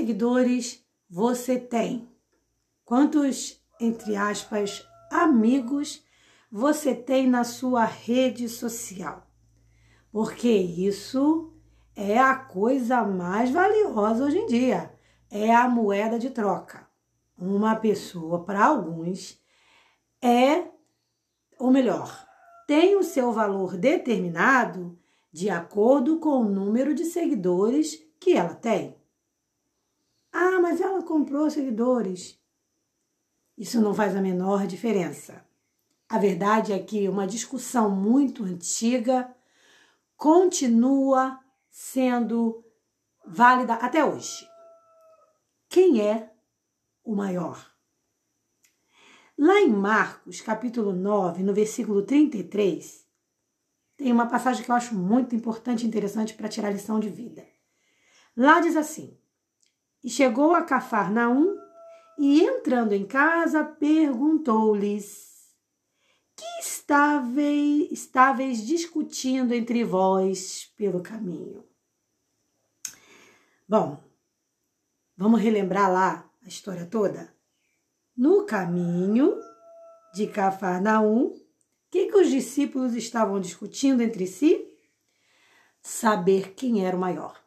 [0.00, 2.08] seguidores você tem?
[2.86, 6.02] Quantos, entre aspas, amigos
[6.50, 9.26] você tem na sua rede social?
[10.10, 11.52] Porque isso
[11.94, 14.90] é a coisa mais valiosa hoje em dia.
[15.30, 16.88] É a moeda de troca.
[17.38, 19.38] Uma pessoa, para alguns,
[20.22, 20.64] é,
[21.58, 22.26] ou melhor,
[22.66, 24.98] tem o seu valor determinado
[25.30, 28.99] de acordo com o número de seguidores que ela tem.
[30.32, 32.38] Ah, mas ela comprou seguidores.
[33.56, 35.44] Isso não faz a menor diferença.
[36.08, 39.34] A verdade é que uma discussão muito antiga
[40.16, 41.38] continua
[41.70, 42.64] sendo
[43.24, 44.48] válida até hoje.
[45.68, 46.32] Quem é
[47.04, 47.70] o maior?
[49.38, 53.06] Lá em Marcos, capítulo 9, no versículo 33,
[53.96, 57.46] tem uma passagem que eu acho muito importante e interessante para tirar lição de vida.
[58.36, 59.19] Lá diz assim:
[60.02, 61.56] E chegou a Cafarnaum
[62.18, 65.54] e, entrando em casa, perguntou-lhes:
[66.34, 71.64] Que estáveis, estáveis discutindo entre vós pelo caminho?
[73.68, 74.02] Bom,
[75.16, 77.34] vamos relembrar lá a história toda?
[78.16, 79.38] No caminho
[80.12, 81.40] de Cafarnaum, o
[81.90, 84.66] que, que os discípulos estavam discutindo entre si?
[85.80, 87.42] Saber quem era o maior.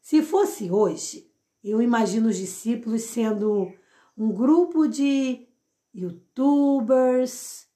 [0.00, 1.27] Se fosse hoje,
[1.64, 3.72] eu imagino os discípulos sendo
[4.16, 5.46] um grupo de
[5.94, 7.66] youtubers,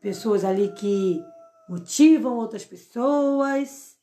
[0.00, 1.22] pessoas ali que
[1.68, 3.96] motivam outras pessoas,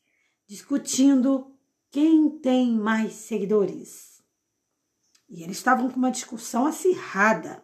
[0.46, 1.54] discutindo
[1.90, 4.22] quem tem mais seguidores.
[5.28, 7.62] E eles estavam com uma discussão acirrada.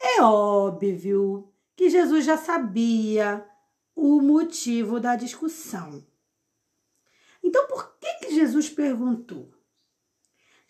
[0.00, 3.46] É óbvio que Jesus já sabia
[3.94, 6.04] o motivo da discussão.
[7.42, 9.51] Então, por que, que Jesus perguntou?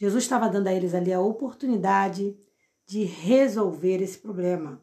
[0.02, 2.36] Jesus estava dando a eles ali a oportunidade
[2.84, 4.82] de resolver esse problema,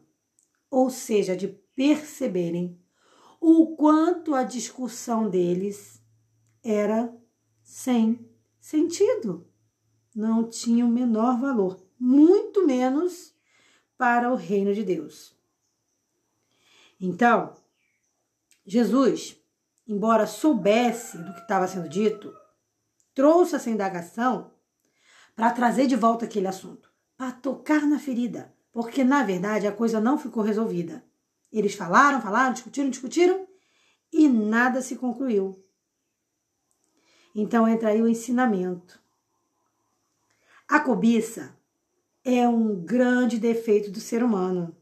[0.70, 2.80] ou seja, de perceberem
[3.38, 6.02] o quanto a discussão deles
[6.64, 7.14] era
[7.62, 8.26] sem
[8.58, 9.46] sentido,
[10.16, 13.34] não tinha o menor valor, muito menos
[13.98, 15.36] para o reino de Deus.
[16.98, 17.52] Então,
[18.64, 19.36] Jesus,
[19.86, 22.32] embora soubesse do que estava sendo dito,
[23.12, 24.58] trouxe essa indagação
[25.34, 30.00] para trazer de volta aquele assunto, para tocar na ferida, porque na verdade a coisa
[30.00, 31.04] não ficou resolvida.
[31.52, 33.46] Eles falaram, falaram, discutiram, discutiram
[34.12, 35.64] e nada se concluiu.
[37.34, 39.00] Então entra aí o ensinamento.
[40.68, 41.56] A cobiça
[42.24, 44.76] é um grande defeito do ser humano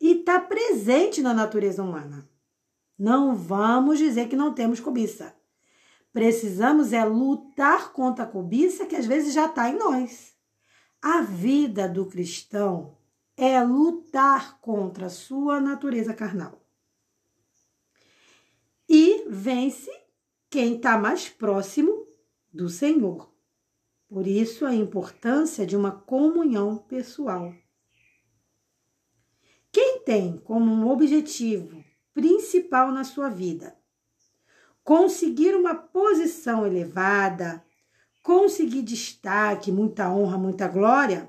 [0.00, 2.28] e está presente na natureza humana.
[2.98, 5.34] Não vamos dizer que não temos cobiça.
[6.16, 10.34] Precisamos é lutar contra a cobiça que às vezes já está em nós.
[11.02, 12.96] A vida do cristão
[13.36, 16.66] é lutar contra a sua natureza carnal.
[18.88, 19.90] E vence
[20.48, 22.08] quem está mais próximo
[22.50, 23.30] do Senhor.
[24.08, 27.52] Por isso, a importância de uma comunhão pessoal.
[29.70, 31.84] Quem tem como um objetivo
[32.14, 33.76] principal na sua vida
[34.86, 37.60] conseguir uma posição elevada,
[38.22, 41.28] conseguir destaque, muita honra, muita glória,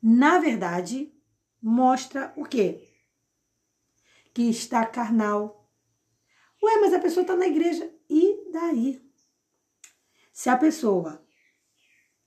[0.00, 1.12] na verdade,
[1.60, 2.88] mostra o quê?
[4.32, 5.68] Que está carnal.
[6.62, 7.92] Ué, mas a pessoa está na igreja.
[8.08, 9.02] E daí?
[10.32, 11.20] Se a pessoa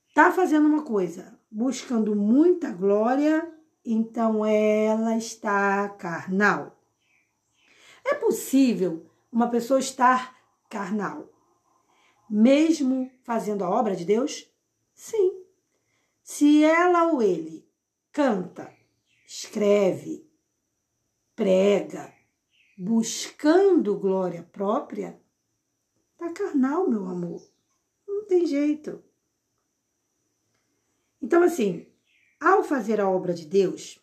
[0.09, 3.50] está fazendo uma coisa buscando muita glória,
[3.86, 6.78] então ela está carnal.
[8.04, 10.35] É possível uma pessoa estar
[10.69, 11.29] carnal,
[12.29, 14.51] mesmo fazendo a obra de Deus?
[14.93, 15.43] Sim.
[16.23, 17.68] Se ela ou ele
[18.12, 18.75] canta,
[19.25, 20.29] escreve,
[21.35, 22.13] prega,
[22.77, 25.21] buscando glória própria,
[26.18, 27.47] tá carnal, meu amor.
[28.07, 29.03] Não tem jeito.
[31.21, 31.88] Então, assim,
[32.39, 34.00] ao fazer a obra de Deus,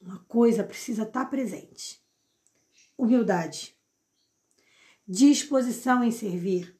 [0.00, 2.02] uma coisa precisa estar presente:
[2.96, 3.73] humildade,
[5.06, 6.78] disposição em servir.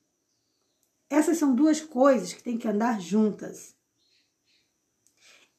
[1.08, 3.76] Essas são duas coisas que têm que andar juntas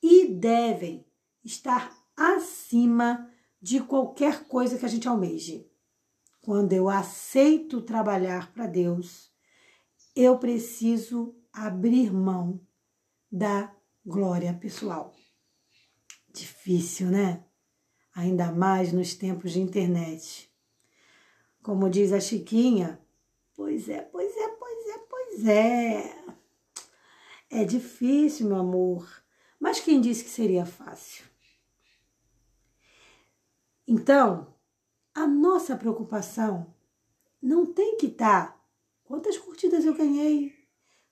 [0.01, 1.05] e devem
[1.43, 3.31] estar acima
[3.61, 5.69] de qualquer coisa que a gente almeje.
[6.41, 9.31] Quando eu aceito trabalhar para Deus,
[10.15, 12.61] eu preciso abrir mão
[13.31, 13.75] da
[14.05, 15.15] glória pessoal.
[16.31, 17.43] Difícil, né?
[18.13, 20.53] Ainda mais nos tempos de internet.
[21.65, 23.01] Como diz a Chiquinha,
[23.55, 26.25] pois é, pois é, pois é, pois é.
[27.49, 29.09] É difícil, meu amor,
[29.59, 31.25] mas quem disse que seria fácil?
[33.87, 34.53] Então,
[35.11, 36.71] a nossa preocupação
[37.41, 38.65] não tem que estar tá,
[39.03, 40.53] quantas curtidas eu ganhei,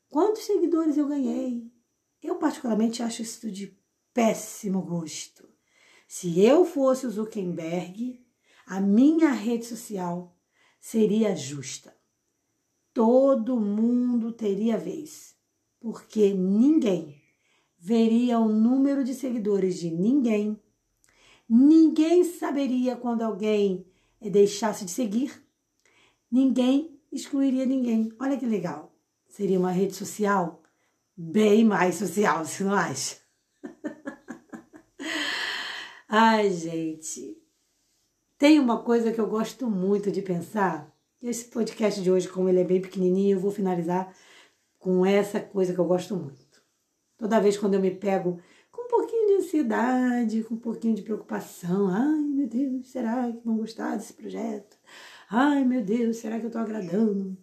[0.08, 1.74] quantos seguidores eu ganhei.
[2.22, 3.76] Eu particularmente acho isso de
[4.14, 5.50] péssimo gosto.
[6.08, 8.24] Se eu fosse o Zuckerberg,
[8.68, 10.33] a minha rede social
[10.84, 11.96] seria justa.
[12.94, 15.34] Todo mundo teria vez,
[15.80, 17.24] porque ninguém
[17.80, 20.62] veria o número de seguidores de ninguém.
[21.48, 23.88] Ninguém saberia quando alguém
[24.22, 25.42] deixasse de seguir.
[26.30, 28.12] Ninguém excluiria ninguém.
[28.20, 28.94] Olha que legal.
[29.30, 30.62] Seria uma rede social
[31.16, 33.20] bem mais social, você não acha?
[36.10, 37.42] Ai, gente.
[38.44, 40.94] Tem uma coisa que eu gosto muito de pensar.
[41.22, 44.14] Esse podcast de hoje, como ele é bem pequenininho, eu vou finalizar
[44.78, 46.62] com essa coisa que eu gosto muito.
[47.18, 51.04] Toda vez quando eu me pego com um pouquinho de ansiedade, com um pouquinho de
[51.04, 54.78] preocupação, ai meu Deus, será que vão gostar desse projeto?
[55.30, 57.38] Ai meu Deus, será que eu estou agradando?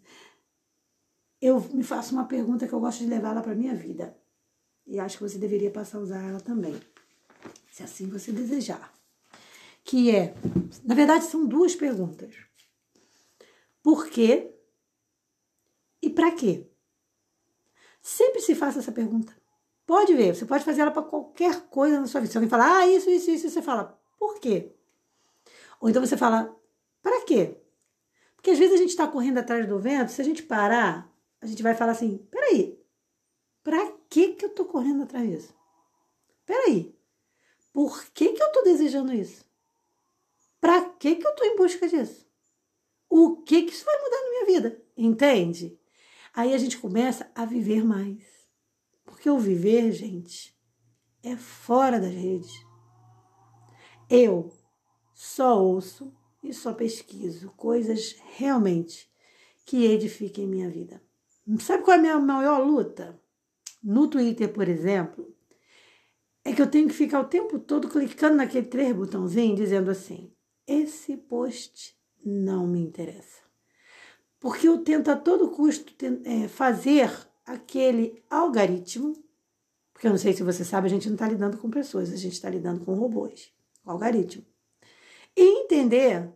[1.40, 4.14] Eu me faço uma pergunta que eu gosto de levar ela para minha vida.
[4.86, 6.78] E acho que você deveria passar a usar ela também,
[7.72, 8.99] se assim você desejar.
[9.90, 10.36] Que é,
[10.84, 12.32] na verdade, são duas perguntas.
[13.82, 14.54] Por quê
[16.00, 16.70] e para quê?
[18.00, 19.36] Sempre se faça essa pergunta.
[19.84, 22.30] Pode ver, você pode fazer ela para qualquer coisa na sua vida.
[22.30, 24.72] Se alguém falar, ah, isso, isso, isso, você fala, por quê?
[25.80, 26.56] Ou então você fala,
[27.02, 27.60] para quê?
[28.36, 31.46] Porque às vezes a gente está correndo atrás do vento, se a gente parar, a
[31.46, 32.80] gente vai falar assim, peraí,
[33.64, 35.52] para que que eu tô correndo atrás disso?
[36.46, 36.96] Peraí,
[37.72, 39.49] por que que eu tô desejando isso?
[40.60, 42.28] Para que que eu tô em busca disso?
[43.08, 44.82] O que que isso vai mudar na minha vida?
[44.96, 45.78] Entende?
[46.34, 48.22] Aí a gente começa a viver mais.
[49.04, 50.56] Porque o viver, gente,
[51.22, 52.52] é fora das redes.
[54.08, 54.52] Eu
[55.14, 56.12] só ouço
[56.42, 59.10] e só pesquiso coisas realmente
[59.64, 61.02] que edifiquem minha vida.
[61.58, 63.20] Sabe qual é a minha maior luta?
[63.82, 65.34] No Twitter, por exemplo,
[66.44, 70.32] é que eu tenho que ficar o tempo todo clicando naquele três botãozinho dizendo assim:
[70.70, 73.40] esse post não me interessa.
[74.38, 75.92] Porque eu tento a todo custo
[76.24, 77.10] é, fazer
[77.44, 79.12] aquele algoritmo,
[79.92, 82.16] porque eu não sei se você sabe, a gente não está lidando com pessoas, a
[82.16, 83.52] gente está lidando com robôs,
[83.82, 84.46] com algoritmo.
[85.36, 86.32] E entender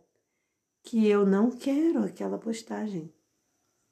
[0.82, 3.14] que eu não quero aquela postagem,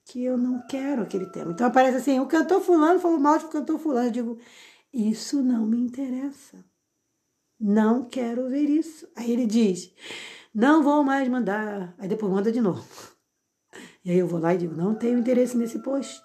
[0.04, 1.52] que eu não quero aquele tema.
[1.52, 4.08] Então aparece assim, o cantor fulano falou mal de cantor fulano.
[4.08, 4.38] Eu digo,
[4.92, 6.64] isso não me interessa.
[7.58, 9.08] Não quero ver isso.
[9.14, 9.94] Aí ele diz,
[10.54, 11.94] não vou mais mandar.
[11.98, 12.86] Aí depois manda de novo.
[14.04, 16.22] E aí eu vou lá e digo, não tenho interesse nesse post.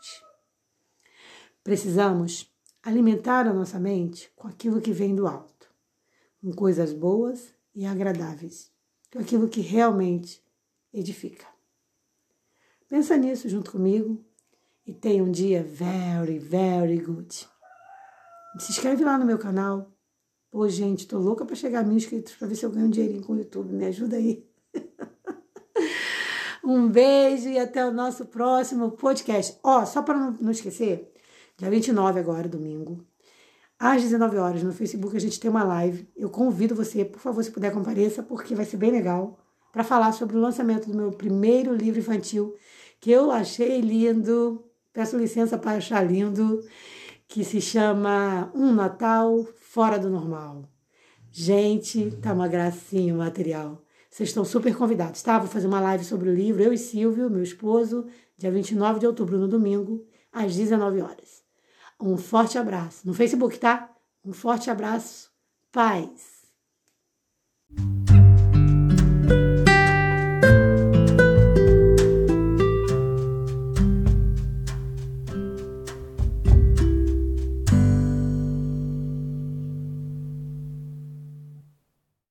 [1.63, 2.51] Precisamos
[2.81, 5.67] alimentar a nossa mente com aquilo que vem do alto,
[6.41, 8.71] com coisas boas e agradáveis,
[9.11, 10.41] com aquilo que realmente
[10.93, 11.45] edifica.
[12.87, 14.23] Pensa nisso junto comigo
[14.85, 17.47] e tenha um dia very, very good.
[18.59, 19.91] Se inscreve lá no meu canal.
[20.57, 22.89] Pô, gente, tô louca para chegar a mil inscritos para ver se eu ganho um
[22.89, 23.71] dinheirinho com o YouTube.
[23.75, 24.43] Me ajuda aí.
[26.65, 29.55] um beijo e até o nosso próximo podcast.
[29.63, 31.13] Ó, só para não esquecer,
[31.55, 33.05] dia 29 agora, domingo,
[33.77, 36.09] às 19 horas no Facebook a gente tem uma live.
[36.15, 39.37] Eu convido você, por favor, se puder compareça, porque vai ser bem legal,
[39.71, 42.55] para falar sobre o lançamento do meu primeiro livro infantil,
[42.99, 44.65] que eu achei lindo.
[44.91, 46.63] Peço licença para achar lindo,
[47.27, 50.63] que se chama Um Natal Fora do Normal.
[51.31, 53.83] Gente, tá uma gracinha o material.
[54.09, 55.37] Vocês estão super convidados, tá?
[55.37, 58.07] Vou fazer uma live sobre o livro, eu e Silvio, meu esposo,
[58.37, 61.43] dia 29 de outubro, no domingo, às 19 horas.
[62.01, 63.05] Um forte abraço.
[63.05, 63.93] No Facebook, tá?
[64.25, 65.29] Um forte abraço.
[65.71, 66.37] Paz.